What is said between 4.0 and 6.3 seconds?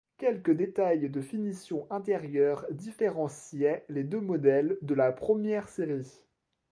deux modèles de la première série.